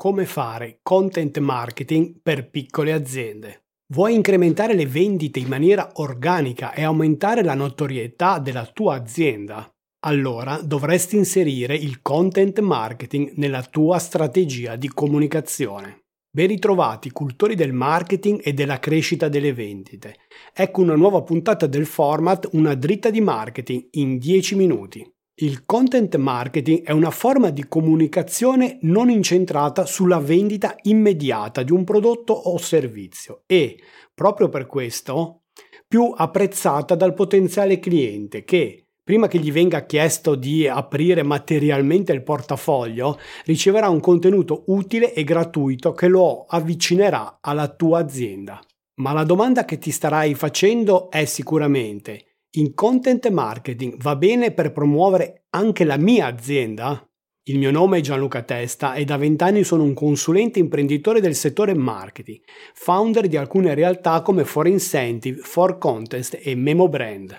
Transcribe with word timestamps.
Come 0.00 0.26
fare 0.26 0.78
content 0.84 1.36
marketing 1.38 2.20
per 2.22 2.50
piccole 2.50 2.92
aziende? 2.92 3.64
Vuoi 3.92 4.14
incrementare 4.14 4.72
le 4.74 4.86
vendite 4.86 5.40
in 5.40 5.48
maniera 5.48 5.90
organica 5.94 6.72
e 6.72 6.84
aumentare 6.84 7.42
la 7.42 7.54
notorietà 7.54 8.38
della 8.38 8.64
tua 8.66 8.94
azienda? 8.94 9.68
Allora 10.06 10.60
dovresti 10.62 11.16
inserire 11.16 11.74
il 11.74 12.00
content 12.00 12.60
marketing 12.60 13.32
nella 13.38 13.64
tua 13.64 13.98
strategia 13.98 14.76
di 14.76 14.86
comunicazione. 14.86 16.04
Ben 16.30 16.46
ritrovati 16.46 17.10
cultori 17.10 17.56
del 17.56 17.72
marketing 17.72 18.38
e 18.44 18.52
della 18.52 18.78
crescita 18.78 19.28
delle 19.28 19.52
vendite. 19.52 20.14
Ecco 20.54 20.80
una 20.80 20.94
nuova 20.94 21.22
puntata 21.22 21.66
del 21.66 21.86
format 21.86 22.50
Una 22.52 22.76
dritta 22.76 23.10
di 23.10 23.20
marketing 23.20 23.88
in 23.94 24.18
10 24.18 24.54
minuti. 24.54 25.12
Il 25.40 25.64
content 25.66 26.16
marketing 26.16 26.82
è 26.82 26.90
una 26.90 27.12
forma 27.12 27.50
di 27.50 27.68
comunicazione 27.68 28.78
non 28.82 29.08
incentrata 29.08 29.86
sulla 29.86 30.18
vendita 30.18 30.74
immediata 30.82 31.62
di 31.62 31.70
un 31.70 31.84
prodotto 31.84 32.32
o 32.32 32.58
servizio 32.58 33.42
e, 33.46 33.78
proprio 34.12 34.48
per 34.48 34.66
questo, 34.66 35.42
più 35.86 36.12
apprezzata 36.12 36.96
dal 36.96 37.14
potenziale 37.14 37.78
cliente 37.78 38.42
che, 38.42 38.86
prima 39.04 39.28
che 39.28 39.38
gli 39.38 39.52
venga 39.52 39.86
chiesto 39.86 40.34
di 40.34 40.66
aprire 40.66 41.22
materialmente 41.22 42.12
il 42.12 42.24
portafoglio, 42.24 43.16
riceverà 43.44 43.88
un 43.88 44.00
contenuto 44.00 44.64
utile 44.66 45.14
e 45.14 45.22
gratuito 45.22 45.92
che 45.92 46.08
lo 46.08 46.46
avvicinerà 46.48 47.38
alla 47.40 47.68
tua 47.68 48.00
azienda. 48.00 48.60
Ma 48.96 49.12
la 49.12 49.22
domanda 49.22 49.64
che 49.64 49.78
ti 49.78 49.92
starai 49.92 50.34
facendo 50.34 51.08
è 51.12 51.24
sicuramente 51.26 52.27
in 52.52 52.74
content 52.74 53.28
marketing 53.28 53.96
va 53.98 54.16
bene 54.16 54.52
per 54.52 54.72
promuovere 54.72 55.44
anche 55.50 55.84
la 55.84 55.96
mia 55.96 56.26
azienda? 56.26 57.02
Il 57.48 57.58
mio 57.58 57.70
nome 57.70 57.98
è 57.98 58.00
Gianluca 58.00 58.42
Testa 58.42 58.94
e 58.94 59.04
da 59.04 59.16
vent'anni 59.16 59.64
sono 59.64 59.82
un 59.82 59.94
consulente 59.94 60.58
imprenditore 60.58 61.20
del 61.20 61.34
settore 61.34 61.74
marketing, 61.74 62.40
founder 62.74 63.26
di 63.26 63.36
alcune 63.36 63.74
realtà 63.74 64.20
come 64.22 64.44
For 64.44 64.66
Incentive, 64.66 65.40
For 65.40 65.78
Contest 65.78 66.38
e 66.42 66.54
Memo 66.54 66.88
Brand. 66.88 67.38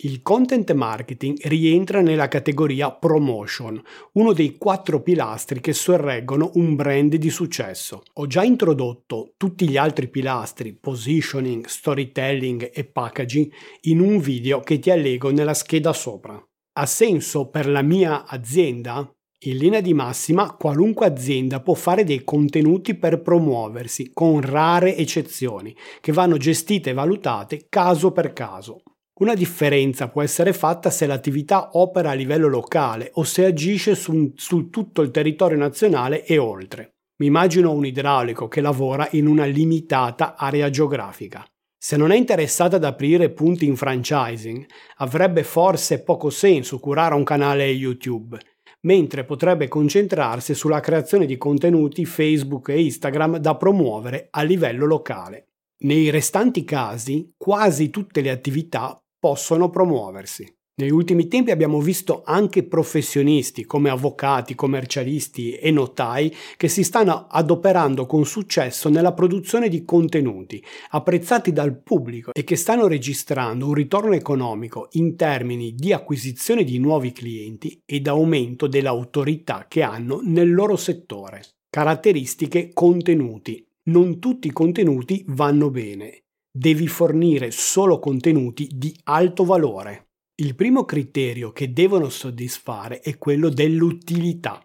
Il 0.00 0.20
content 0.20 0.70
marketing 0.74 1.38
rientra 1.46 2.02
nella 2.02 2.28
categoria 2.28 2.92
promotion, 2.92 3.82
uno 4.12 4.34
dei 4.34 4.58
quattro 4.58 5.00
pilastri 5.00 5.58
che 5.60 5.72
sorreggono 5.72 6.50
un 6.56 6.74
brand 6.74 7.14
di 7.14 7.30
successo. 7.30 8.02
Ho 8.12 8.26
già 8.26 8.42
introdotto 8.42 9.32
tutti 9.38 9.66
gli 9.66 9.78
altri 9.78 10.08
pilastri, 10.08 10.74
positioning, 10.74 11.64
storytelling 11.64 12.70
e 12.74 12.84
packaging, 12.84 13.50
in 13.84 14.00
un 14.00 14.18
video 14.18 14.60
che 14.60 14.78
ti 14.78 14.90
allego 14.90 15.30
nella 15.30 15.54
scheda 15.54 15.94
sopra. 15.94 16.46
Ha 16.74 16.84
senso 16.84 17.48
per 17.48 17.66
la 17.66 17.80
mia 17.80 18.26
azienda? 18.26 19.10
In 19.46 19.56
linea 19.56 19.80
di 19.80 19.94
massima, 19.94 20.56
qualunque 20.56 21.06
azienda 21.06 21.62
può 21.62 21.72
fare 21.72 22.04
dei 22.04 22.22
contenuti 22.22 22.96
per 22.96 23.22
promuoversi, 23.22 24.10
con 24.12 24.42
rare 24.42 24.94
eccezioni, 24.94 25.74
che 26.02 26.12
vanno 26.12 26.36
gestite 26.36 26.90
e 26.90 26.92
valutate 26.92 27.64
caso 27.70 28.12
per 28.12 28.34
caso. 28.34 28.82
Una 29.18 29.32
differenza 29.32 30.08
può 30.08 30.20
essere 30.20 30.52
fatta 30.52 30.90
se 30.90 31.06
l'attività 31.06 31.70
opera 31.72 32.10
a 32.10 32.12
livello 32.14 32.48
locale 32.48 33.12
o 33.14 33.24
se 33.24 33.46
agisce 33.46 33.94
su, 33.94 34.32
su, 34.34 34.68
tutto 34.68 35.00
il 35.00 35.10
territorio 35.10 35.56
nazionale 35.56 36.22
e 36.26 36.36
oltre. 36.36 36.96
Mi 37.20 37.26
immagino 37.26 37.72
un 37.72 37.86
idraulico 37.86 38.46
che 38.46 38.60
lavora 38.60 39.08
in 39.12 39.26
una 39.26 39.46
limitata 39.46 40.36
area 40.36 40.68
geografica. 40.68 41.42
Se 41.78 41.96
non 41.96 42.10
è 42.10 42.16
interessata 42.16 42.76
ad 42.76 42.84
aprire 42.84 43.30
punti 43.30 43.64
in 43.64 43.76
franchising, 43.76 44.66
avrebbe 44.96 45.44
forse 45.44 46.02
poco 46.02 46.28
senso 46.28 46.78
curare 46.78 47.14
un 47.14 47.24
canale 47.24 47.64
YouTube, 47.68 48.38
mentre 48.82 49.24
potrebbe 49.24 49.66
concentrarsi 49.66 50.52
sulla 50.52 50.80
creazione 50.80 51.24
di 51.24 51.38
contenuti 51.38 52.04
Facebook 52.04 52.68
e 52.68 52.82
Instagram 52.82 53.38
da 53.38 53.56
promuovere 53.56 54.28
a 54.30 54.42
livello 54.42 54.84
locale. 54.84 55.52
Nei 55.84 56.10
restanti 56.10 56.64
casi, 56.64 57.32
quasi 57.38 57.88
tutte 57.88 58.20
le 58.20 58.30
attività 58.30 59.00
possono 59.18 59.70
promuoversi. 59.70 60.56
Negli 60.78 60.90
ultimi 60.90 61.26
tempi 61.26 61.52
abbiamo 61.52 61.80
visto 61.80 62.22
anche 62.22 62.62
professionisti 62.62 63.64
come 63.64 63.88
avvocati, 63.88 64.54
commercialisti 64.54 65.52
e 65.52 65.70
notai 65.70 66.30
che 66.58 66.68
si 66.68 66.82
stanno 66.82 67.28
adoperando 67.30 68.04
con 68.04 68.26
successo 68.26 68.90
nella 68.90 69.14
produzione 69.14 69.70
di 69.70 69.86
contenuti 69.86 70.62
apprezzati 70.90 71.50
dal 71.54 71.80
pubblico 71.80 72.30
e 72.34 72.44
che 72.44 72.56
stanno 72.56 72.88
registrando 72.88 73.68
un 73.68 73.72
ritorno 73.72 74.12
economico 74.12 74.88
in 74.92 75.16
termini 75.16 75.72
di 75.74 75.94
acquisizione 75.94 76.62
di 76.62 76.78
nuovi 76.78 77.10
clienti 77.10 77.80
ed 77.86 78.06
aumento 78.06 78.66
dell'autorità 78.66 79.64
che 79.66 79.80
hanno 79.80 80.20
nel 80.22 80.52
loro 80.52 80.76
settore. 80.76 81.42
Caratteristiche 81.70 82.72
contenuti. 82.74 83.66
Non 83.84 84.18
tutti 84.18 84.48
i 84.48 84.52
contenuti 84.52 85.24
vanno 85.28 85.70
bene 85.70 86.25
devi 86.56 86.88
fornire 86.88 87.50
solo 87.50 87.98
contenuti 87.98 88.68
di 88.72 88.98
alto 89.04 89.44
valore. 89.44 90.08
Il 90.36 90.54
primo 90.54 90.86
criterio 90.86 91.52
che 91.52 91.72
devono 91.72 92.08
soddisfare 92.08 93.00
è 93.00 93.18
quello 93.18 93.50
dell'utilità. 93.50 94.62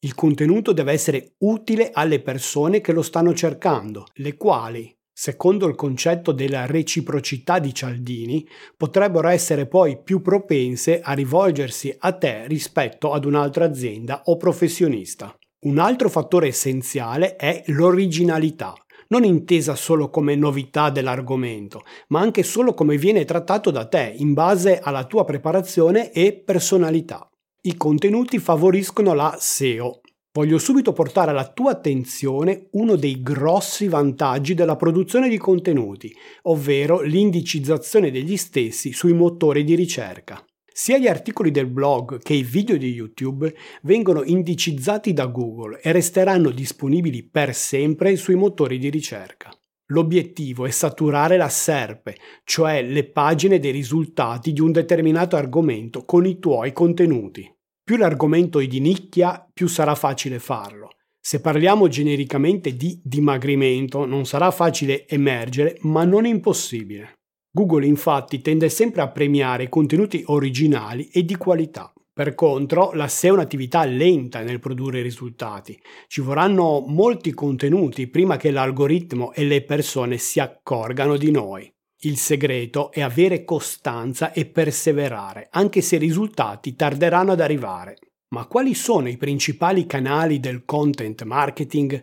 Il 0.00 0.14
contenuto 0.14 0.72
deve 0.72 0.92
essere 0.92 1.34
utile 1.38 1.90
alle 1.90 2.20
persone 2.20 2.82
che 2.82 2.92
lo 2.92 3.00
stanno 3.00 3.32
cercando, 3.32 4.06
le 4.14 4.36
quali, 4.36 4.94
secondo 5.10 5.66
il 5.68 5.74
concetto 5.74 6.32
della 6.32 6.66
reciprocità 6.66 7.58
di 7.58 7.72
Cialdini, 7.72 8.46
potrebbero 8.76 9.28
essere 9.28 9.66
poi 9.66 10.02
più 10.02 10.20
propense 10.20 11.00
a 11.00 11.12
rivolgersi 11.14 11.94
a 11.98 12.12
te 12.12 12.46
rispetto 12.46 13.12
ad 13.12 13.24
un'altra 13.24 13.64
azienda 13.64 14.22
o 14.24 14.36
professionista. 14.36 15.34
Un 15.64 15.78
altro 15.78 16.10
fattore 16.10 16.48
essenziale 16.48 17.36
è 17.36 17.62
l'originalità 17.66 18.74
non 19.12 19.24
intesa 19.24 19.74
solo 19.74 20.08
come 20.08 20.34
novità 20.36 20.88
dell'argomento, 20.88 21.82
ma 22.08 22.20
anche 22.20 22.42
solo 22.42 22.72
come 22.72 22.96
viene 22.96 23.26
trattato 23.26 23.70
da 23.70 23.86
te 23.86 24.14
in 24.16 24.32
base 24.32 24.78
alla 24.78 25.04
tua 25.04 25.26
preparazione 25.26 26.10
e 26.12 26.32
personalità. 26.32 27.28
I 27.64 27.76
contenuti 27.76 28.38
favoriscono 28.38 29.12
la 29.12 29.36
SEO. 29.38 30.00
Voglio 30.32 30.56
subito 30.56 30.94
portare 30.94 31.30
alla 31.30 31.52
tua 31.52 31.72
attenzione 31.72 32.68
uno 32.70 32.96
dei 32.96 33.20
grossi 33.20 33.86
vantaggi 33.86 34.54
della 34.54 34.76
produzione 34.76 35.28
di 35.28 35.36
contenuti, 35.36 36.10
ovvero 36.44 37.02
l'indicizzazione 37.02 38.10
degli 38.10 38.38
stessi 38.38 38.94
sui 38.94 39.12
motori 39.12 39.62
di 39.62 39.74
ricerca. 39.74 40.42
Sia 40.74 40.96
gli 40.96 41.06
articoli 41.06 41.50
del 41.50 41.66
blog 41.66 42.22
che 42.22 42.32
i 42.32 42.42
video 42.42 42.78
di 42.78 42.92
YouTube 42.92 43.54
vengono 43.82 44.22
indicizzati 44.22 45.12
da 45.12 45.26
Google 45.26 45.80
e 45.82 45.92
resteranno 45.92 46.50
disponibili 46.50 47.22
per 47.22 47.54
sempre 47.54 48.16
sui 48.16 48.34
motori 48.34 48.78
di 48.78 48.88
ricerca. 48.88 49.50
L'obiettivo 49.86 50.64
è 50.64 50.70
saturare 50.70 51.36
la 51.36 51.50
SERP, 51.50 52.14
cioè 52.44 52.82
le 52.82 53.04
pagine 53.04 53.58
dei 53.58 53.72
risultati 53.72 54.54
di 54.54 54.60
un 54.60 54.72
determinato 54.72 55.36
argomento 55.36 56.06
con 56.06 56.24
i 56.24 56.38
tuoi 56.38 56.72
contenuti. 56.72 57.46
Più 57.84 57.96
l'argomento 57.96 58.58
è 58.58 58.66
di 58.66 58.80
nicchia, 58.80 59.46
più 59.52 59.66
sarà 59.66 59.94
facile 59.94 60.38
farlo. 60.38 60.92
Se 61.20 61.40
parliamo 61.40 61.88
genericamente 61.88 62.74
di 62.74 62.98
dimagrimento, 63.04 64.06
non 64.06 64.24
sarà 64.24 64.50
facile 64.50 65.06
emergere, 65.06 65.76
ma 65.82 66.04
non 66.04 66.24
impossibile. 66.24 67.18
Google 67.54 67.84
infatti 67.84 68.40
tende 68.40 68.70
sempre 68.70 69.02
a 69.02 69.10
premiare 69.10 69.68
contenuti 69.68 70.22
originali 70.26 71.08
e 71.08 71.22
di 71.22 71.36
qualità. 71.36 71.92
Per 72.14 72.34
contro, 72.34 72.92
la 72.92 73.08
SEO 73.08 73.32
è 73.32 73.34
un'attività 73.36 73.84
lenta 73.84 74.40
nel 74.40 74.58
produrre 74.58 75.02
risultati. 75.02 75.78
Ci 76.08 76.22
vorranno 76.22 76.82
molti 76.86 77.32
contenuti 77.32 78.06
prima 78.06 78.38
che 78.38 78.50
l'algoritmo 78.50 79.32
e 79.32 79.44
le 79.44 79.62
persone 79.64 80.16
si 80.16 80.40
accorgano 80.40 81.18
di 81.18 81.30
noi. 81.30 81.70
Il 82.04 82.16
segreto 82.16 82.90
è 82.90 83.02
avere 83.02 83.44
costanza 83.44 84.32
e 84.32 84.46
perseverare, 84.46 85.48
anche 85.50 85.82
se 85.82 85.96
i 85.96 86.00
risultati 86.00 86.74
tarderanno 86.74 87.32
ad 87.32 87.40
arrivare. 87.40 87.98
Ma 88.28 88.46
quali 88.46 88.72
sono 88.72 89.10
i 89.10 89.18
principali 89.18 89.84
canali 89.84 90.40
del 90.40 90.64
content 90.64 91.22
marketing? 91.24 92.00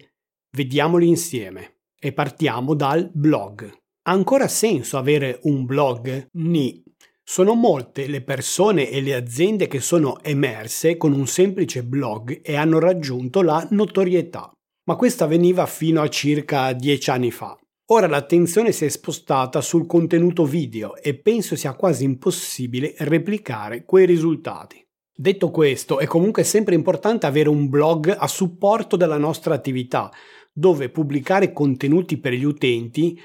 Vediamoli 0.52 1.08
insieme. 1.08 1.78
E 2.00 2.14
partiamo 2.14 2.76
dal 2.76 3.10
blog. 3.12 3.79
Ha 4.10 4.12
ancora 4.12 4.48
senso 4.48 4.98
avere 4.98 5.38
un 5.44 5.66
blog? 5.66 6.30
Ni. 6.32 6.84
Sono 7.24 7.54
molte 7.54 8.08
le 8.08 8.24
persone 8.24 8.90
e 8.90 9.02
le 9.02 9.14
aziende 9.14 9.68
che 9.68 9.80
sono 9.80 10.18
emerse 10.24 10.98
con 10.98 11.14
un 11.14 11.28
semplice 11.28 11.84
blog 11.84 12.40
e 12.42 12.56
hanno 12.56 12.80
raggiunto 12.80 13.44
la 13.44 13.68
notorietà, 13.70 14.52
ma 14.86 14.96
questa 14.96 15.26
avveniva 15.26 15.68
fino 15.68 16.02
a 16.02 16.10
circa 16.10 16.74
dieci 16.74 17.12
anni 17.12 17.30
fa. 17.30 17.56
Ora 17.92 18.08
l'attenzione 18.08 18.72
si 18.72 18.86
è 18.86 18.90
spostata 18.90 19.62
sul 19.62 19.86
contenuto 19.86 20.44
video 20.44 20.96
e 20.96 21.14
penso 21.14 21.56
sia 21.56 21.76
quasi 21.76 22.04
impossibile 22.04 22.96
replicare 22.98 23.86
quei 23.86 24.08
risultati. 24.08 24.84
Detto 25.16 25.52
questo, 25.52 26.00
è 26.00 26.08
comunque 26.08 26.44
sempre 26.44 26.74
importante 26.74 27.28
avere 27.28 27.50
un 27.50 27.70
blog 27.70 28.16
a 28.18 28.28
supporto 28.28 28.96
della 28.96 29.20
nostra 29.20 29.54
attività, 29.54 30.10
dove 30.52 30.90
pubblicare 30.90 31.54
contenuti 31.54 32.18
per 32.18 32.34
gli 32.34 32.44
utenti 32.44 33.20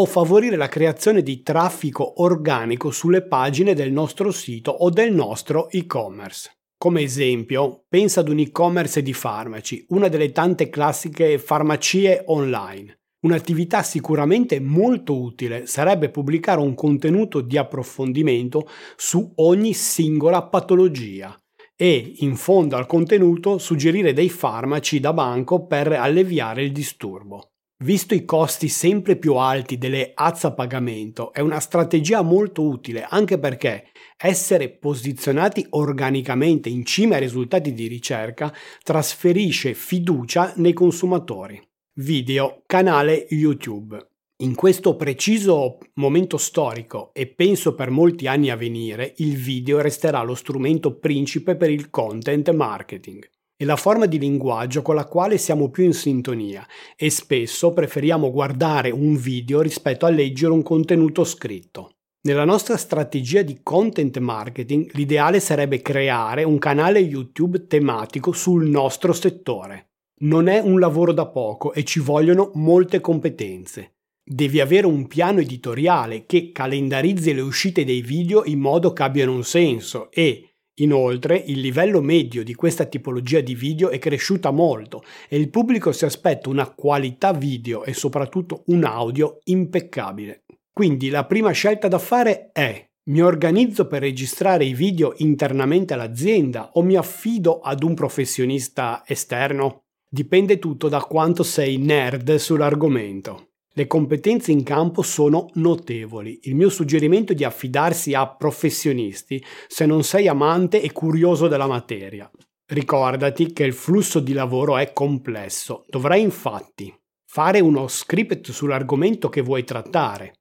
o 0.00 0.04
favorire 0.04 0.54
la 0.54 0.68
creazione 0.68 1.24
di 1.24 1.42
traffico 1.42 2.22
organico 2.22 2.92
sulle 2.92 3.26
pagine 3.26 3.74
del 3.74 3.90
nostro 3.90 4.30
sito 4.30 4.70
o 4.70 4.90
del 4.90 5.12
nostro 5.12 5.68
e-commerce. 5.70 6.58
Come 6.78 7.02
esempio, 7.02 7.84
pensa 7.88 8.20
ad 8.20 8.28
un 8.28 8.38
e-commerce 8.38 9.02
di 9.02 9.12
farmaci, 9.12 9.84
una 9.88 10.06
delle 10.06 10.30
tante 10.30 10.68
classiche 10.68 11.36
farmacie 11.38 12.22
online. 12.26 13.00
Un'attività 13.22 13.82
sicuramente 13.82 14.60
molto 14.60 15.20
utile 15.20 15.66
sarebbe 15.66 16.10
pubblicare 16.10 16.60
un 16.60 16.74
contenuto 16.74 17.40
di 17.40 17.58
approfondimento 17.58 18.68
su 18.94 19.32
ogni 19.38 19.72
singola 19.74 20.44
patologia 20.44 21.36
e, 21.74 22.12
in 22.18 22.36
fondo 22.36 22.76
al 22.76 22.86
contenuto, 22.86 23.58
suggerire 23.58 24.12
dei 24.12 24.28
farmaci 24.28 25.00
da 25.00 25.12
banco 25.12 25.66
per 25.66 25.90
alleviare 25.90 26.62
il 26.62 26.70
disturbo. 26.70 27.47
Visto 27.84 28.12
i 28.12 28.24
costi 28.24 28.66
sempre 28.66 29.14
più 29.14 29.36
alti 29.36 29.78
delle 29.78 30.10
ads 30.12 30.46
a 30.46 30.52
pagamento, 30.52 31.32
è 31.32 31.38
una 31.38 31.60
strategia 31.60 32.22
molto 32.22 32.66
utile 32.66 33.06
anche 33.08 33.38
perché 33.38 33.92
essere 34.16 34.68
posizionati 34.68 35.64
organicamente 35.70 36.68
in 36.68 36.84
cima 36.84 37.14
ai 37.14 37.20
risultati 37.20 37.72
di 37.74 37.86
ricerca 37.86 38.52
trasferisce 38.82 39.74
fiducia 39.74 40.54
nei 40.56 40.72
consumatori. 40.72 41.62
Video, 42.00 42.64
canale 42.66 43.28
YouTube. 43.30 43.96
In 44.38 44.56
questo 44.56 44.96
preciso 44.96 45.78
momento 45.94 46.36
storico 46.36 47.10
e 47.12 47.28
penso 47.28 47.76
per 47.76 47.90
molti 47.90 48.26
anni 48.26 48.50
a 48.50 48.56
venire, 48.56 49.14
il 49.18 49.36
video 49.36 49.80
resterà 49.80 50.22
lo 50.22 50.34
strumento 50.34 50.98
principe 50.98 51.54
per 51.54 51.70
il 51.70 51.90
content 51.90 52.50
marketing. 52.50 53.24
È 53.60 53.64
la 53.64 53.74
forma 53.74 54.06
di 54.06 54.20
linguaggio 54.20 54.82
con 54.82 54.94
la 54.94 55.04
quale 55.04 55.36
siamo 55.36 55.68
più 55.68 55.82
in 55.82 55.92
sintonia 55.92 56.64
e 56.94 57.10
spesso 57.10 57.72
preferiamo 57.72 58.30
guardare 58.30 58.90
un 58.92 59.16
video 59.16 59.62
rispetto 59.62 60.06
a 60.06 60.10
leggere 60.10 60.52
un 60.52 60.62
contenuto 60.62 61.24
scritto. 61.24 61.96
Nella 62.28 62.44
nostra 62.44 62.76
strategia 62.76 63.42
di 63.42 63.58
content 63.64 64.16
marketing 64.18 64.92
l'ideale 64.92 65.40
sarebbe 65.40 65.82
creare 65.82 66.44
un 66.44 66.56
canale 66.58 67.00
YouTube 67.00 67.66
tematico 67.66 68.30
sul 68.30 68.68
nostro 68.68 69.12
settore. 69.12 69.88
Non 70.20 70.46
è 70.46 70.60
un 70.60 70.78
lavoro 70.78 71.12
da 71.12 71.26
poco 71.26 71.72
e 71.72 71.82
ci 71.82 71.98
vogliono 71.98 72.52
molte 72.54 73.00
competenze. 73.00 73.94
Devi 74.22 74.60
avere 74.60 74.86
un 74.86 75.08
piano 75.08 75.40
editoriale 75.40 76.26
che 76.26 76.52
calendarizzi 76.52 77.34
le 77.34 77.40
uscite 77.40 77.84
dei 77.84 78.02
video 78.02 78.44
in 78.44 78.60
modo 78.60 78.92
che 78.92 79.02
abbiano 79.02 79.32
un 79.32 79.42
senso 79.42 80.12
e, 80.12 80.47
inoltre, 80.78 81.36
il 81.36 81.60
livello 81.60 82.00
medio 82.00 82.42
di 82.42 82.54
questa 82.54 82.84
tipologia 82.84 83.40
di 83.40 83.54
video 83.54 83.90
è 83.90 83.98
cresciuta 83.98 84.50
molto 84.50 85.02
e 85.28 85.36
il 85.36 85.50
pubblico 85.50 85.92
si 85.92 86.04
aspetta 86.04 86.48
una 86.48 86.68
qualità 86.70 87.32
video 87.32 87.84
e 87.84 87.94
soprattutto 87.94 88.64
un 88.66 88.84
audio 88.84 89.38
impeccabile. 89.44 90.44
Quindi 90.72 91.08
la 91.08 91.24
prima 91.24 91.50
scelta 91.50 91.88
da 91.88 91.98
fare 91.98 92.50
è 92.52 92.86
mi 93.08 93.22
organizzo 93.22 93.86
per 93.86 94.02
registrare 94.02 94.64
i 94.66 94.74
video 94.74 95.14
internamente 95.16 95.94
all'azienda 95.94 96.70
o 96.74 96.82
mi 96.82 96.94
affido 96.94 97.60
ad 97.60 97.82
un 97.82 97.94
professionista 97.94 99.02
esterno? 99.06 99.84
Dipende 100.10 100.58
tutto 100.58 100.88
da 100.88 101.00
quanto 101.00 101.42
sei 101.42 101.78
nerd 101.78 102.34
sull'argomento. 102.34 103.47
Le 103.78 103.86
competenze 103.86 104.50
in 104.50 104.64
campo 104.64 105.02
sono 105.02 105.50
notevoli. 105.54 106.40
Il 106.42 106.56
mio 106.56 106.68
suggerimento 106.68 107.30
è 107.30 107.36
di 107.36 107.44
affidarsi 107.44 108.12
a 108.12 108.26
professionisti 108.26 109.40
se 109.68 109.86
non 109.86 110.02
sei 110.02 110.26
amante 110.26 110.82
e 110.82 110.90
curioso 110.90 111.46
della 111.46 111.68
materia. 111.68 112.28
Ricordati 112.66 113.52
che 113.52 113.62
il 113.62 113.72
flusso 113.72 114.18
di 114.18 114.32
lavoro 114.32 114.78
è 114.78 114.92
complesso. 114.92 115.84
Dovrai 115.86 116.20
infatti 116.20 116.92
fare 117.24 117.60
uno 117.60 117.86
script 117.86 118.50
sull'argomento 118.50 119.28
che 119.28 119.42
vuoi 119.42 119.62
trattare, 119.62 120.40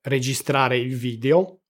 registrare 0.00 0.76
il 0.76 0.96
video, 0.96 1.60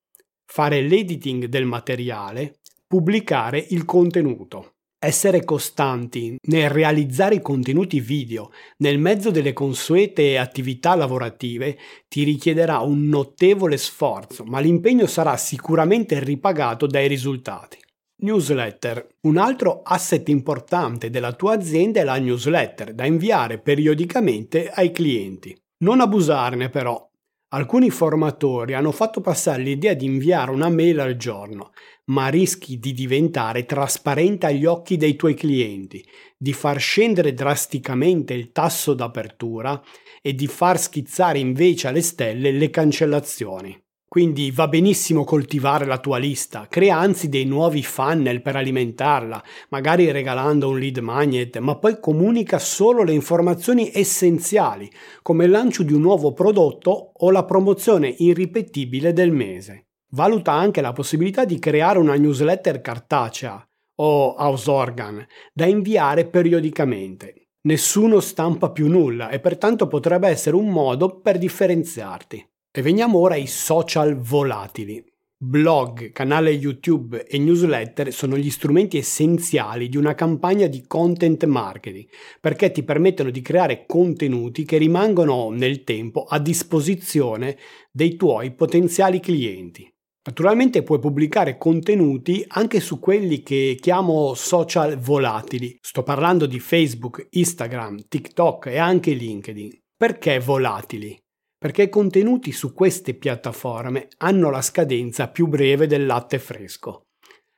fare 0.47 0.81
l'editing 0.81 1.45
del 1.45 1.67
materiale, 1.67 2.61
pubblicare 2.87 3.63
il 3.69 3.85
contenuto. 3.85 4.77
Essere 5.05 5.45
costanti 5.45 6.37
nel 6.47 6.71
realizzare 6.71 7.35
i 7.35 7.43
contenuti 7.43 7.99
video 7.99 8.53
nel 8.77 9.01
mezzo 9.01 9.33
delle 9.33 9.53
consuete 9.53 10.39
attività 10.39 10.95
lavorative 10.95 11.77
ti 12.07 12.23
richiederà 12.23 12.79
un 12.79 13.09
notevole 13.09 13.79
sforzo, 13.79 14.45
ma 14.45 14.61
l'impegno 14.61 15.07
sarà 15.07 15.37
sicuramente 15.37 16.23
ripagato 16.23 16.87
dai 16.87 17.09
risultati. 17.09 17.79
Newsletter. 18.19 19.09
Un 19.23 19.39
altro 19.39 19.83
asset 19.83 20.29
importante 20.29 21.11
della 21.11 21.33
tua 21.33 21.55
azienda 21.55 21.99
è 21.99 22.05
la 22.05 22.21
newsletter 22.21 22.95
da 22.95 23.05
inviare 23.05 23.59
periodicamente 23.59 24.71
ai 24.71 24.93
clienti. 24.93 25.53
Non 25.79 26.01
abusarne 26.01 26.69
però. 26.69 27.11
Alcuni 27.55 27.91
formatori 27.91 28.73
hanno 28.73 28.93
fatto 28.93 29.21
passare 29.21 29.63
l'idea 29.63 29.93
di 29.93 30.07
inviare 30.07 30.53
una 30.53 30.71
mail 30.71 31.01
al 31.01 31.17
giorno, 31.17 31.73
ma 32.13 32.29
rischi 32.29 32.79
di 32.79 32.93
diventare 32.93 33.65
trasparente 33.65 34.45
agli 34.47 34.67
occhi 34.67 34.99
dei 34.99 35.17
tuoi 35.17 35.35
clienti, 35.35 36.05
di 36.37 36.53
far 36.53 36.79
scendere 36.79 37.33
drasticamente 37.33 38.35
il 38.35 38.53
tasso 38.53 38.93
d'apertura 38.93 39.83
e 40.21 40.35
di 40.35 40.47
far 40.47 40.79
schizzare 40.79 41.39
invece 41.39 41.89
alle 41.89 42.03
stelle 42.03 42.51
le 42.51 42.69
cancellazioni. 42.69 43.81
Quindi 44.07 44.51
va 44.51 44.69
benissimo 44.69 45.25
coltivare 45.25 45.87
la 45.87 45.97
tua 45.97 46.19
lista, 46.19 46.67
crea 46.69 46.99
anzi 46.99 47.31
dei 47.31 47.47
nuovi 47.47 47.83
funnel 47.83 48.43
per 48.43 48.57
alimentarla, 48.57 49.43
magari 49.71 50.11
regalando 50.11 50.69
un 50.69 50.79
lead 50.79 50.99
magnet, 50.99 51.57
ma 51.61 51.77
poi 51.77 51.99
comunica 51.99 52.59
solo 52.59 53.05
le 53.05 53.15
informazioni 53.15 53.91
essenziali, 53.91 54.91
come 55.23 55.47
il 55.47 55.51
lancio 55.51 55.83
di 55.83 55.95
un 55.95 56.03
nuovo 56.03 56.35
prodotto 56.35 57.13
o 57.15 57.31
la 57.31 57.47
promozione 57.47 58.15
irripetibile 58.19 59.15
del 59.15 59.33
mese. 59.33 59.87
Valuta 60.15 60.53
anche 60.53 60.83
la 60.83 60.93
possibilità 60.93 61.47
di 61.47 61.59
creare 61.59 61.99
una 61.99 62.17
newsletter 62.17 62.83
cartacea 62.83 63.67
o 63.95 64.35
house 64.37 64.71
organ 64.71 65.27
da 65.55 65.65
inviare 65.65 66.27
periodicamente. 66.27 67.49
Nessuno 67.63 68.21
stampa 68.21 68.71
più 68.71 68.89
nulla 68.89 69.31
e 69.31 69.41
pertanto 69.41 69.87
potrebbe 69.87 70.29
essere 70.29 70.55
un 70.55 70.69
modo 70.69 71.21
per 71.21 71.39
differenziarti. 71.39 72.47
E 72.71 72.83
veniamo 72.83 73.21
ora 73.21 73.35
ai 73.35 73.47
social 73.47 74.19
volatili. 74.19 75.03
Blog, 75.35 76.13
canale 76.13 76.51
YouTube 76.51 77.27
e 77.27 77.39
newsletter 77.39 78.13
sono 78.13 78.37
gli 78.37 78.51
strumenti 78.51 78.99
essenziali 78.99 79.89
di 79.89 79.97
una 79.97 80.15
campagna 80.15 80.67
di 80.67 80.85
content 80.87 81.43
marketing 81.47 82.07
perché 82.39 82.71
ti 82.71 82.83
permettono 82.83 83.31
di 83.31 83.41
creare 83.41 83.87
contenuti 83.87 84.67
che 84.67 84.77
rimangono 84.77 85.49
nel 85.49 85.85
tempo 85.85 86.25
a 86.25 86.39
disposizione 86.39 87.57
dei 87.91 88.17
tuoi 88.17 88.53
potenziali 88.53 89.19
clienti. 89.19 89.92
Naturalmente 90.25 90.85
puoi 90.85 91.01
pubblicare 91.01 91.59
contenuti 91.59 92.45
anche 92.47 92.79
su 92.79 93.01
quelli 93.01 93.43
che 93.43 93.77
chiamo 93.81 94.35
social 94.35 94.97
volatili. 94.97 95.77
Sto 95.81 96.05
parlando 96.05 96.47
di 96.47 96.61
Facebook, 96.61 97.27
Instagram, 97.31 98.05
TikTok 98.07 98.67
e 98.67 98.79
anche 98.79 99.15
LinkedIn. 99.15 99.77
Perché 99.97 100.39
volatili? 100.39 101.19
Perché 101.59 101.83
i 101.83 101.89
contenuti 101.89 102.53
su 102.53 102.73
queste 102.73 103.15
piattaforme 103.15 104.09
hanno 104.19 104.51
la 104.51 104.63
scadenza 104.63 105.29
più 105.29 105.49
breve 105.49 105.89
del 105.89 106.07
latte 106.07 106.39
fresco. 106.39 107.07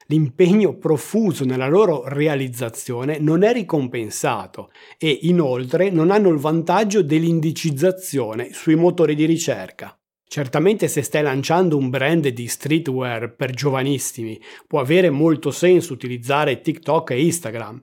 L'impegno 0.06 0.76
profuso 0.78 1.44
nella 1.44 1.68
loro 1.68 2.08
realizzazione 2.08 3.18
non 3.18 3.42
è 3.42 3.52
ricompensato 3.52 4.70
e 4.96 5.18
inoltre 5.22 5.90
non 5.90 6.10
hanno 6.10 6.30
il 6.30 6.38
vantaggio 6.38 7.02
dell'indicizzazione 7.02 8.52
sui 8.52 8.74
motori 8.74 9.14
di 9.14 9.26
ricerca. 9.26 9.94
Certamente 10.26 10.88
se 10.88 11.02
stai 11.02 11.22
lanciando 11.22 11.76
un 11.76 11.90
brand 11.90 12.26
di 12.26 12.48
streetwear 12.48 13.34
per 13.34 13.52
giovanissimi 13.52 14.40
può 14.66 14.80
avere 14.80 15.10
molto 15.10 15.50
senso 15.50 15.92
utilizzare 15.92 16.60
TikTok 16.60 17.10
e 17.10 17.24
Instagram, 17.24 17.80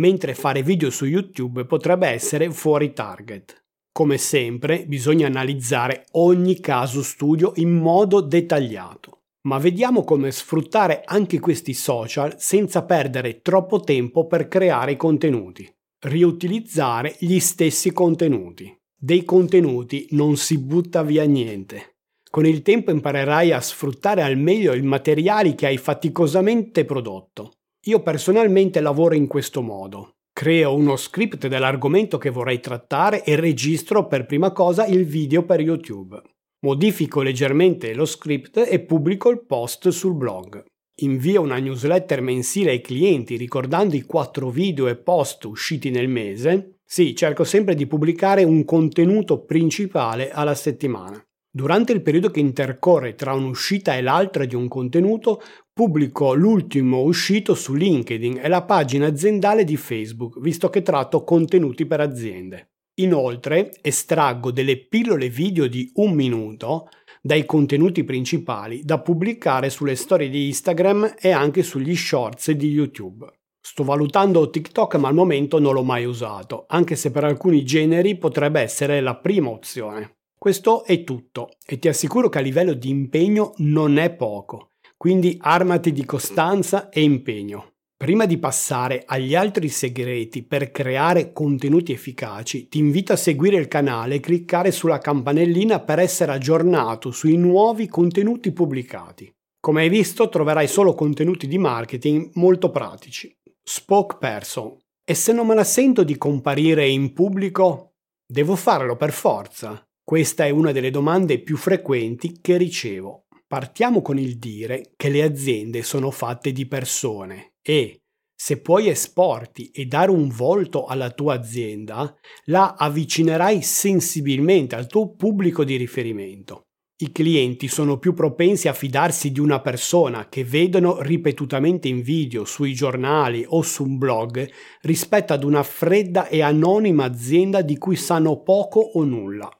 mentre 0.00 0.34
fare 0.34 0.62
video 0.62 0.90
su 0.90 1.04
YouTube 1.04 1.66
potrebbe 1.66 2.08
essere 2.08 2.50
fuori 2.50 2.92
target. 2.92 3.62
Come 3.92 4.18
sempre 4.18 4.86
bisogna 4.86 5.28
analizzare 5.28 6.06
ogni 6.12 6.58
caso 6.58 7.02
studio 7.02 7.52
in 7.56 7.70
modo 7.70 8.20
dettagliato. 8.20 9.20
Ma 9.42 9.58
vediamo 9.58 10.02
come 10.02 10.32
sfruttare 10.32 11.02
anche 11.04 11.38
questi 11.38 11.74
social 11.74 12.34
senza 12.38 12.82
perdere 12.84 13.40
troppo 13.40 13.80
tempo 13.80 14.26
per 14.26 14.48
creare 14.48 14.96
contenuti. 14.96 15.70
Riutilizzare 16.06 17.14
gli 17.20 17.38
stessi 17.38 17.92
contenuti 17.92 18.76
dei 19.04 19.22
contenuti 19.26 20.06
non 20.12 20.38
si 20.38 20.56
butta 20.58 21.02
via 21.02 21.24
niente. 21.24 21.96
Con 22.30 22.46
il 22.46 22.62
tempo 22.62 22.90
imparerai 22.90 23.52
a 23.52 23.60
sfruttare 23.60 24.22
al 24.22 24.38
meglio 24.38 24.72
i 24.72 24.80
materiali 24.80 25.54
che 25.54 25.66
hai 25.66 25.76
faticosamente 25.76 26.86
prodotto. 26.86 27.52
Io 27.84 28.00
personalmente 28.00 28.80
lavoro 28.80 29.14
in 29.14 29.26
questo 29.26 29.60
modo. 29.60 30.14
Creo 30.32 30.74
uno 30.74 30.96
script 30.96 31.48
dell'argomento 31.48 32.16
che 32.16 32.30
vorrei 32.30 32.60
trattare 32.60 33.22
e 33.24 33.36
registro 33.36 34.06
per 34.06 34.24
prima 34.24 34.52
cosa 34.52 34.86
il 34.86 35.04
video 35.04 35.44
per 35.44 35.60
YouTube. 35.60 36.22
Modifico 36.60 37.20
leggermente 37.20 37.92
lo 37.92 38.06
script 38.06 38.56
e 38.56 38.80
pubblico 38.80 39.28
il 39.28 39.44
post 39.44 39.90
sul 39.90 40.14
blog. 40.14 40.64
Invio 41.02 41.42
una 41.42 41.58
newsletter 41.58 42.22
mensile 42.22 42.70
ai 42.70 42.80
clienti 42.80 43.36
ricordando 43.36 43.96
i 43.96 44.02
quattro 44.02 44.48
video 44.48 44.88
e 44.88 44.96
post 44.96 45.44
usciti 45.44 45.90
nel 45.90 46.08
mese 46.08 46.78
sì, 46.94 47.16
cerco 47.16 47.42
sempre 47.42 47.74
di 47.74 47.88
pubblicare 47.88 48.44
un 48.44 48.64
contenuto 48.64 49.42
principale 49.42 50.30
alla 50.30 50.54
settimana. 50.54 51.20
Durante 51.50 51.90
il 51.90 52.02
periodo 52.02 52.30
che 52.30 52.38
intercorre 52.38 53.16
tra 53.16 53.32
un'uscita 53.32 53.96
e 53.96 54.00
l'altra 54.00 54.44
di 54.44 54.54
un 54.54 54.68
contenuto, 54.68 55.42
pubblico 55.72 56.34
l'ultimo 56.34 57.00
uscito 57.00 57.56
su 57.56 57.74
LinkedIn 57.74 58.38
e 58.40 58.46
la 58.46 58.62
pagina 58.62 59.08
aziendale 59.08 59.64
di 59.64 59.76
Facebook, 59.76 60.38
visto 60.38 60.70
che 60.70 60.82
tratto 60.82 61.24
contenuti 61.24 61.84
per 61.84 61.98
aziende. 61.98 62.74
Inoltre, 63.00 63.72
estraggo 63.82 64.52
delle 64.52 64.78
pillole 64.86 65.28
video 65.28 65.66
di 65.66 65.90
un 65.94 66.12
minuto 66.12 66.90
dai 67.20 67.44
contenuti 67.44 68.04
principali 68.04 68.84
da 68.84 69.00
pubblicare 69.00 69.68
sulle 69.68 69.96
storie 69.96 70.28
di 70.28 70.46
Instagram 70.46 71.16
e 71.18 71.32
anche 71.32 71.64
sugli 71.64 71.96
shorts 71.96 72.52
di 72.52 72.68
YouTube. 72.68 73.26
Sto 73.66 73.82
valutando 73.82 74.50
TikTok 74.50 74.96
ma 74.96 75.08
al 75.08 75.14
momento 75.14 75.58
non 75.58 75.72
l'ho 75.72 75.82
mai 75.82 76.04
usato, 76.04 76.66
anche 76.68 76.96
se 76.96 77.10
per 77.10 77.24
alcuni 77.24 77.64
generi 77.64 78.18
potrebbe 78.18 78.60
essere 78.60 79.00
la 79.00 79.16
prima 79.16 79.48
opzione. 79.48 80.18
Questo 80.38 80.84
è 80.84 81.02
tutto 81.02 81.48
e 81.66 81.78
ti 81.78 81.88
assicuro 81.88 82.28
che 82.28 82.38
a 82.38 82.42
livello 82.42 82.74
di 82.74 82.90
impegno 82.90 83.54
non 83.56 83.96
è 83.96 84.10
poco, 84.10 84.72
quindi 84.98 85.38
armati 85.40 85.92
di 85.92 86.04
costanza 86.04 86.90
e 86.90 87.00
impegno. 87.00 87.72
Prima 87.96 88.26
di 88.26 88.36
passare 88.36 89.02
agli 89.06 89.34
altri 89.34 89.70
segreti 89.70 90.42
per 90.42 90.70
creare 90.70 91.32
contenuti 91.32 91.92
efficaci, 91.92 92.68
ti 92.68 92.76
invito 92.76 93.14
a 93.14 93.16
seguire 93.16 93.56
il 93.56 93.66
canale 93.66 94.16
e 94.16 94.20
cliccare 94.20 94.72
sulla 94.72 94.98
campanellina 94.98 95.80
per 95.80 96.00
essere 96.00 96.32
aggiornato 96.32 97.10
sui 97.10 97.38
nuovi 97.38 97.88
contenuti 97.88 98.52
pubblicati. 98.52 99.34
Come 99.58 99.80
hai 99.80 99.88
visto, 99.88 100.28
troverai 100.28 100.68
solo 100.68 100.92
contenuti 100.92 101.46
di 101.46 101.56
marketing 101.56 102.32
molto 102.34 102.70
pratici. 102.70 103.34
Spokesperson. 103.64 104.76
E 105.02 105.14
se 105.14 105.32
non 105.32 105.46
me 105.46 105.54
la 105.54 105.64
sento 105.64 106.04
di 106.04 106.16
comparire 106.16 106.86
in 106.86 107.12
pubblico? 107.12 107.94
Devo 108.26 108.56
farlo 108.56 108.96
per 108.96 109.12
forza? 109.12 109.82
Questa 110.02 110.44
è 110.44 110.50
una 110.50 110.70
delle 110.70 110.90
domande 110.90 111.42
più 111.42 111.56
frequenti 111.56 112.40
che 112.40 112.58
ricevo. 112.58 113.24
Partiamo 113.46 114.02
con 114.02 114.18
il 114.18 114.38
dire 114.38 114.92
che 114.96 115.08
le 115.08 115.22
aziende 115.22 115.82
sono 115.82 116.10
fatte 116.10 116.52
di 116.52 116.66
persone 116.66 117.54
e 117.62 118.00
se 118.36 118.60
puoi 118.60 118.88
esporti 118.88 119.70
e 119.70 119.86
dare 119.86 120.10
un 120.10 120.28
volto 120.28 120.84
alla 120.84 121.10
tua 121.10 121.34
azienda, 121.34 122.14
la 122.46 122.74
avvicinerai 122.76 123.62
sensibilmente 123.62 124.74
al 124.74 124.86
tuo 124.86 125.14
pubblico 125.14 125.64
di 125.64 125.76
riferimento. 125.76 126.66
I 126.96 127.10
clienti 127.10 127.66
sono 127.66 127.98
più 127.98 128.14
propensi 128.14 128.68
a 128.68 128.72
fidarsi 128.72 129.32
di 129.32 129.40
una 129.40 129.60
persona 129.60 130.28
che 130.28 130.44
vedono 130.44 131.02
ripetutamente 131.02 131.88
in 131.88 132.02
video 132.02 132.44
sui 132.44 132.72
giornali 132.72 133.44
o 133.48 133.62
su 133.62 133.82
un 133.82 133.98
blog 133.98 134.48
rispetto 134.82 135.32
ad 135.32 135.42
una 135.42 135.64
fredda 135.64 136.28
e 136.28 136.40
anonima 136.40 137.02
azienda 137.02 137.62
di 137.62 137.76
cui 137.78 137.96
sanno 137.96 138.42
poco 138.44 138.78
o 138.78 139.02
nulla. 139.02 139.50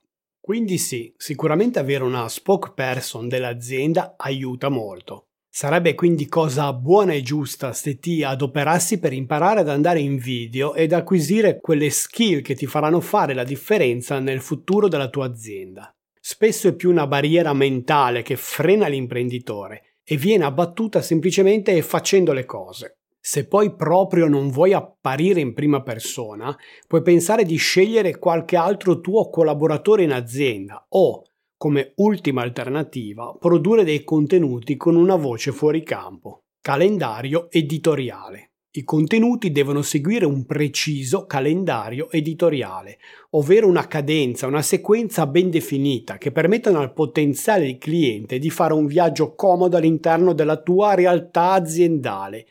Quindi 0.41 0.79
sì, 0.79 1.13
sicuramente 1.17 1.81
avere 1.81 2.05
una 2.05 2.29
spokesperson 2.29 3.27
dell'azienda 3.27 4.15
aiuta 4.17 4.69
molto. 4.69 5.31
Sarebbe 5.51 5.97
quindi 5.97 6.29
cosa 6.29 6.73
buona 6.73 7.15
e 7.15 7.23
giusta 7.23 7.73
se 7.73 7.99
ti 7.99 8.23
adoperassi 8.23 9.01
per 9.01 9.13
imparare 9.13 9.59
ad 9.59 9.69
andare 9.69 9.99
in 9.99 10.19
video 10.19 10.75
ed 10.75 10.93
acquisire 10.93 11.59
quelle 11.61 11.91
skill 11.91 12.43
che 12.43 12.55
ti 12.55 12.67
faranno 12.67 13.01
fare 13.01 13.35
la 13.35 13.45
differenza 13.45 14.21
nel 14.21 14.41
futuro 14.41 14.87
della 14.87 15.09
tua 15.09 15.27
azienda 15.27 15.94
spesso 16.27 16.69
è 16.69 16.75
più 16.75 16.89
una 16.89 17.07
barriera 17.07 17.53
mentale 17.53 18.23
che 18.23 18.37
frena 18.37 18.87
l'imprenditore 18.87 19.99
e 20.03 20.17
viene 20.17 20.45
abbattuta 20.45 21.03
semplicemente 21.03 21.83
facendo 21.83 22.33
le 22.33 22.47
cose. 22.47 22.97
Se 23.21 23.47
poi 23.47 23.75
proprio 23.77 24.27
non 24.27 24.49
vuoi 24.49 24.73
apparire 24.73 25.41
in 25.41 25.53
prima 25.53 25.83
persona, 25.83 26.57
puoi 26.89 27.03
pensare 27.03 27.45
di 27.45 27.57
scegliere 27.57 28.17
qualche 28.19 28.57
altro 28.57 29.01
tuo 29.01 29.29
collaboratore 29.29 30.03
in 30.03 30.13
azienda 30.13 30.87
o, 30.89 31.25
come 31.59 31.93
ultima 31.97 32.41
alternativa, 32.41 33.37
produrre 33.39 33.85
dei 33.85 34.03
contenuti 34.03 34.79
con 34.79 34.97
una 34.97 35.17
voce 35.17 35.53
fuori 35.53 35.83
campo. 35.83 36.45
Calendario 36.63 37.51
editoriale. 37.51 38.54
I 38.77 38.83
contenuti 38.83 39.53
devono 39.53 39.83
seguire 39.83 40.25
un 40.25 40.47
preciso 40.47 41.27
calendario 41.27 42.11
editoriale, 42.11 42.99
ovvero 43.31 43.69
una 43.69 43.87
cadenza, 43.87 44.49
una 44.49 44.63
sequenza 44.63 45.29
ben 45.29 45.49
definita 45.49 46.19
che 46.19 46.33
permettano 46.33 46.81
al 46.81 46.93
potenziale 46.93 47.79
cliente 47.79 48.41
di 48.41 48.51
fare 48.51 48.73
un 48.73 48.87
viaggio 48.87 49.37
comodo 49.37 49.77
all'interno 49.77 50.33
della 50.33 50.61
tua 50.61 50.95
realtà 50.95 51.53
aziendale, 51.53 52.47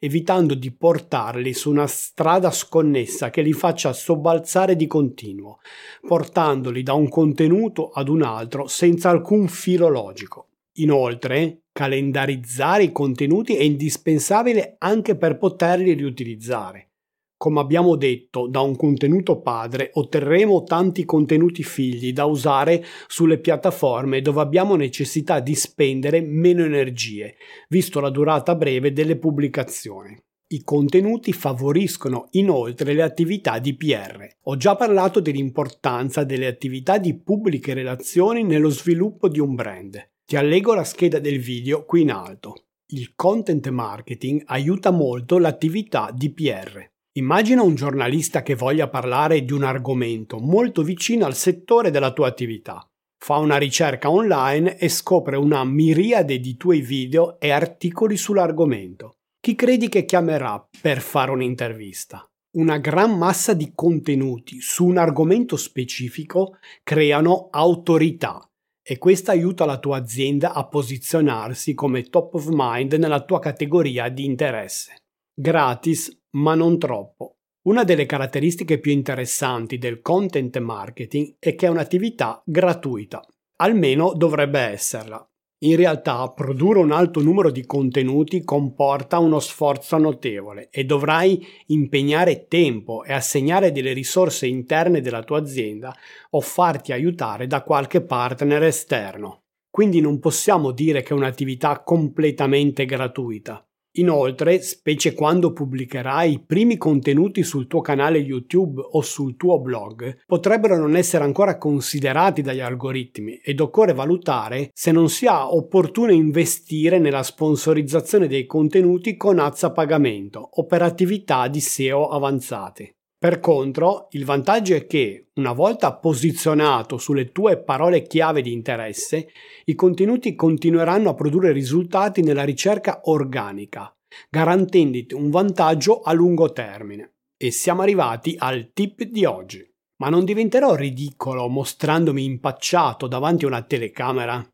evitando 0.00 0.54
di 0.54 0.72
portarli 0.72 1.54
su 1.54 1.70
una 1.70 1.86
strada 1.86 2.50
sconnessa 2.50 3.30
che 3.30 3.42
li 3.42 3.52
faccia 3.52 3.92
sobbalzare 3.92 4.74
di 4.74 4.88
continuo, 4.88 5.60
portandoli 6.04 6.82
da 6.82 6.94
un 6.94 7.08
contenuto 7.08 7.90
ad 7.90 8.08
un 8.08 8.22
altro 8.22 8.66
senza 8.66 9.10
alcun 9.10 9.46
filo 9.46 9.86
logico. 9.86 10.47
Inoltre, 10.78 11.62
calendarizzare 11.72 12.84
i 12.84 12.92
contenuti 12.92 13.56
è 13.56 13.62
indispensabile 13.62 14.76
anche 14.78 15.16
per 15.16 15.38
poterli 15.38 15.92
riutilizzare. 15.92 16.88
Come 17.36 17.60
abbiamo 17.60 17.94
detto, 17.94 18.48
da 18.48 18.60
un 18.62 18.74
contenuto 18.74 19.40
padre 19.40 19.90
otterremo 19.92 20.64
tanti 20.64 21.04
contenuti 21.04 21.62
figli 21.62 22.12
da 22.12 22.24
usare 22.24 22.84
sulle 23.06 23.38
piattaforme 23.38 24.20
dove 24.20 24.40
abbiamo 24.40 24.74
necessità 24.74 25.38
di 25.38 25.54
spendere 25.54 26.20
meno 26.20 26.64
energie, 26.64 27.36
visto 27.68 28.00
la 28.00 28.10
durata 28.10 28.56
breve 28.56 28.92
delle 28.92 29.16
pubblicazioni. 29.18 30.20
I 30.50 30.64
contenuti 30.64 31.32
favoriscono 31.32 32.26
inoltre 32.32 32.92
le 32.92 33.02
attività 33.02 33.60
di 33.60 33.76
PR. 33.76 34.26
Ho 34.44 34.56
già 34.56 34.74
parlato 34.74 35.20
dell'importanza 35.20 36.24
delle 36.24 36.46
attività 36.46 36.98
di 36.98 37.16
pubbliche 37.20 37.72
relazioni 37.72 38.42
nello 38.42 38.70
sviluppo 38.70 39.28
di 39.28 39.38
un 39.38 39.54
brand. 39.54 40.08
Ti 40.28 40.36
allego 40.36 40.74
la 40.74 40.84
scheda 40.84 41.20
del 41.20 41.38
video 41.38 41.86
qui 41.86 42.02
in 42.02 42.10
alto. 42.10 42.66
Il 42.88 43.14
content 43.14 43.66
marketing 43.70 44.42
aiuta 44.44 44.90
molto 44.90 45.38
l'attività 45.38 46.10
di 46.14 46.30
PR. 46.34 46.86
Immagina 47.12 47.62
un 47.62 47.74
giornalista 47.74 48.42
che 48.42 48.54
voglia 48.54 48.90
parlare 48.90 49.42
di 49.42 49.54
un 49.54 49.62
argomento 49.62 50.38
molto 50.38 50.82
vicino 50.82 51.24
al 51.24 51.34
settore 51.34 51.90
della 51.90 52.12
tua 52.12 52.26
attività. 52.26 52.86
Fa 53.16 53.38
una 53.38 53.56
ricerca 53.56 54.10
online 54.10 54.76
e 54.76 54.90
scopre 54.90 55.36
una 55.36 55.64
miriade 55.64 56.40
di 56.40 56.58
tuoi 56.58 56.82
video 56.82 57.40
e 57.40 57.48
articoli 57.48 58.18
sull'argomento. 58.18 59.14
Chi 59.40 59.54
credi 59.54 59.88
che 59.88 60.04
chiamerà 60.04 60.62
per 60.82 61.00
fare 61.00 61.30
un'intervista? 61.30 62.22
Una 62.58 62.76
gran 62.76 63.16
massa 63.16 63.54
di 63.54 63.72
contenuti 63.74 64.60
su 64.60 64.84
un 64.84 64.98
argomento 64.98 65.56
specifico 65.56 66.58
creano 66.82 67.48
autorità 67.50 68.42
e 68.90 68.96
questo 68.96 69.32
aiuta 69.32 69.66
la 69.66 69.78
tua 69.78 69.98
azienda 69.98 70.54
a 70.54 70.66
posizionarsi 70.66 71.74
come 71.74 72.04
top 72.04 72.32
of 72.36 72.46
mind 72.50 72.94
nella 72.94 73.22
tua 73.22 73.38
categoria 73.38 74.08
di 74.08 74.24
interesse. 74.24 74.94
Gratis, 75.38 76.22
ma 76.36 76.54
non 76.54 76.78
troppo. 76.78 77.36
Una 77.66 77.84
delle 77.84 78.06
caratteristiche 78.06 78.78
più 78.78 78.90
interessanti 78.90 79.76
del 79.76 80.00
content 80.00 80.56
marketing 80.56 81.36
è 81.38 81.54
che 81.54 81.66
è 81.66 81.68
un'attività 81.68 82.42
gratuita. 82.46 83.22
Almeno 83.56 84.14
dovrebbe 84.14 84.60
esserla. 84.60 85.22
In 85.62 85.74
realtà 85.74 86.28
produrre 86.30 86.78
un 86.78 86.92
alto 86.92 87.20
numero 87.20 87.50
di 87.50 87.66
contenuti 87.66 88.44
comporta 88.44 89.18
uno 89.18 89.40
sforzo 89.40 89.96
notevole 89.98 90.68
e 90.70 90.84
dovrai 90.84 91.44
impegnare 91.66 92.46
tempo 92.46 93.02
e 93.02 93.12
assegnare 93.12 93.72
delle 93.72 93.92
risorse 93.92 94.46
interne 94.46 95.00
della 95.00 95.24
tua 95.24 95.40
azienda 95.40 95.92
o 96.30 96.40
farti 96.40 96.92
aiutare 96.92 97.48
da 97.48 97.62
qualche 97.62 98.02
partner 98.02 98.62
esterno. 98.62 99.46
Quindi 99.68 100.00
non 100.00 100.20
possiamo 100.20 100.70
dire 100.70 101.02
che 101.02 101.10
è 101.10 101.16
un'attività 101.16 101.82
completamente 101.82 102.84
gratuita. 102.84 103.67
Inoltre, 103.98 104.60
specie 104.62 105.12
quando 105.12 105.52
pubblicherai 105.52 106.32
i 106.32 106.40
primi 106.44 106.76
contenuti 106.76 107.42
sul 107.42 107.66
tuo 107.66 107.80
canale 107.80 108.18
YouTube 108.18 108.80
o 108.92 109.02
sul 109.02 109.36
tuo 109.36 109.60
blog, 109.60 110.24
potrebbero 110.24 110.76
non 110.76 110.96
essere 110.96 111.24
ancora 111.24 111.58
considerati 111.58 112.42
dagli 112.42 112.60
algoritmi 112.60 113.40
ed 113.42 113.60
occorre 113.60 113.94
valutare 113.94 114.70
se 114.72 114.92
non 114.92 115.08
sia 115.08 115.52
opportuno 115.52 116.12
investire 116.12 116.98
nella 116.98 117.22
sponsorizzazione 117.22 118.28
dei 118.28 118.46
contenuti 118.46 119.16
con 119.16 119.38
ads 119.38 119.64
a 119.64 119.72
pagamento 119.72 120.48
o 120.52 120.64
per 120.64 120.82
attività 120.82 121.48
di 121.48 121.60
SEO 121.60 122.08
avanzate. 122.08 122.97
Per 123.20 123.40
contro, 123.40 124.06
il 124.12 124.24
vantaggio 124.24 124.76
è 124.76 124.86
che, 124.86 125.30
una 125.34 125.52
volta 125.52 125.92
posizionato 125.92 126.98
sulle 126.98 127.32
tue 127.32 127.60
parole 127.60 128.02
chiave 128.02 128.42
di 128.42 128.52
interesse, 128.52 129.30
i 129.64 129.74
contenuti 129.74 130.36
continueranno 130.36 131.10
a 131.10 131.14
produrre 131.14 131.50
risultati 131.50 132.22
nella 132.22 132.44
ricerca 132.44 133.00
organica, 133.06 133.92
garantendoti 134.30 135.14
un 135.14 135.30
vantaggio 135.30 136.00
a 136.02 136.12
lungo 136.12 136.52
termine. 136.52 137.14
E 137.36 137.50
siamo 137.50 137.82
arrivati 137.82 138.36
al 138.38 138.70
tip 138.72 139.02
di 139.02 139.24
oggi. 139.24 139.68
Ma 139.96 140.10
non 140.10 140.24
diventerò 140.24 140.76
ridicolo 140.76 141.48
mostrandomi 141.48 142.22
impacciato 142.24 143.08
davanti 143.08 143.44
a 143.44 143.48
una 143.48 143.62
telecamera? 143.62 144.48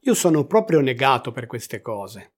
Io 0.00 0.14
sono 0.14 0.46
proprio 0.46 0.80
negato 0.80 1.30
per 1.30 1.46
queste 1.46 1.82
cose. 1.82 2.36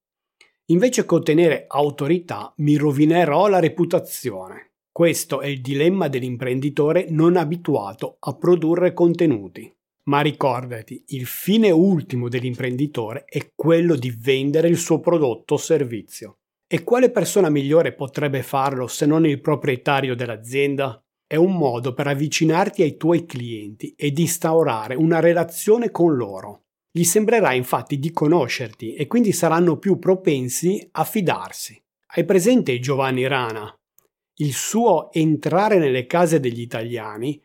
Invece 0.70 1.06
che 1.06 1.14
ottenere 1.14 1.64
autorità, 1.68 2.52
mi 2.56 2.74
rovinerò 2.74 3.46
la 3.46 3.60
reputazione. 3.60 4.69
Questo 5.00 5.40
è 5.40 5.46
il 5.46 5.62
dilemma 5.62 6.08
dell'imprenditore 6.08 7.06
non 7.08 7.38
abituato 7.38 8.18
a 8.20 8.34
produrre 8.34 8.92
contenuti. 8.92 9.74
Ma 10.02 10.20
ricordati, 10.20 11.02
il 11.06 11.24
fine 11.24 11.70
ultimo 11.70 12.28
dell'imprenditore 12.28 13.24
è 13.24 13.50
quello 13.54 13.96
di 13.96 14.10
vendere 14.10 14.68
il 14.68 14.76
suo 14.76 15.00
prodotto 15.00 15.54
o 15.54 15.56
servizio. 15.56 16.40
E 16.66 16.84
quale 16.84 17.10
persona 17.10 17.48
migliore 17.48 17.94
potrebbe 17.94 18.42
farlo 18.42 18.88
se 18.88 19.06
non 19.06 19.24
il 19.24 19.40
proprietario 19.40 20.14
dell'azienda? 20.14 21.02
È 21.26 21.36
un 21.36 21.56
modo 21.56 21.94
per 21.94 22.06
avvicinarti 22.06 22.82
ai 22.82 22.98
tuoi 22.98 23.24
clienti 23.24 23.94
ed 23.96 24.18
instaurare 24.18 24.96
una 24.96 25.18
relazione 25.18 25.90
con 25.90 26.14
loro. 26.14 26.64
Gli 26.90 27.04
sembrerà 27.04 27.54
infatti 27.54 27.98
di 27.98 28.12
conoscerti 28.12 28.92
e 28.92 29.06
quindi 29.06 29.32
saranno 29.32 29.78
più 29.78 29.98
propensi 29.98 30.86
a 30.92 31.04
fidarsi. 31.04 31.82
Hai 32.08 32.26
presente 32.26 32.78
Giovanni 32.80 33.26
Rana? 33.26 33.74
Il 34.40 34.54
suo 34.54 35.12
entrare 35.12 35.76
nelle 35.76 36.06
case 36.06 36.40
degli 36.40 36.62
italiani 36.62 37.38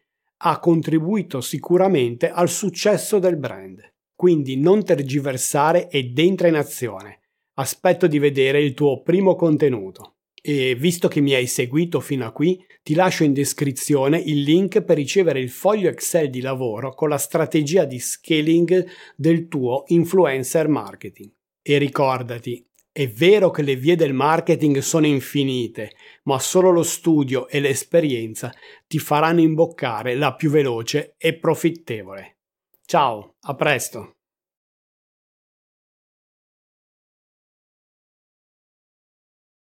ha 0.43 0.59
contribuito 0.59 1.41
sicuramente 1.41 2.29
al 2.29 2.49
successo 2.49 3.19
del 3.19 3.35
brand. 3.35 3.81
Quindi 4.15 4.55
non 4.55 4.85
tergiversare 4.85 5.89
ed 5.89 6.17
entra 6.17 6.47
in 6.47 6.55
azione. 6.55 7.19
Aspetto 7.55 8.07
di 8.07 8.17
vedere 8.17 8.61
il 8.61 8.73
tuo 8.73 9.01
primo 9.01 9.35
contenuto. 9.35 10.19
E 10.41 10.75
visto 10.75 11.09
che 11.09 11.19
mi 11.19 11.33
hai 11.33 11.47
seguito 11.47 11.99
fino 11.99 12.25
a 12.25 12.31
qui, 12.31 12.63
ti 12.81 12.93
lascio 12.93 13.25
in 13.25 13.33
descrizione 13.33 14.17
il 14.17 14.43
link 14.43 14.81
per 14.81 14.95
ricevere 14.95 15.41
il 15.41 15.49
foglio 15.49 15.89
Excel 15.89 16.29
di 16.29 16.39
lavoro 16.39 16.93
con 16.93 17.09
la 17.09 17.17
strategia 17.17 17.83
di 17.83 17.99
scaling 17.99 18.85
del 19.17 19.49
tuo 19.49 19.83
influencer 19.87 20.69
marketing. 20.69 21.29
E 21.61 21.77
ricordati, 21.77 22.65
è 22.97 23.09
vero 23.09 23.51
che 23.51 23.61
le 23.61 23.75
vie 23.75 23.97
del 23.97 24.13
marketing 24.13 24.77
sono 24.77 25.05
infinite, 25.05 25.97
ma 26.23 26.39
solo 26.39 26.71
lo 26.71 26.81
studio 26.81 27.49
e 27.49 27.59
l'esperienza 27.59 28.53
ti 28.87 28.99
faranno 28.99 29.41
imboccare 29.41 30.15
la 30.15 30.33
più 30.33 30.49
veloce 30.49 31.15
e 31.17 31.37
profittevole. 31.37 32.37
Ciao, 32.85 33.35
a 33.41 33.53
presto! 33.53 34.14